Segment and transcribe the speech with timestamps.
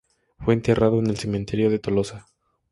[0.39, 2.25] Fue enterrado en el cementerio de Tolosa.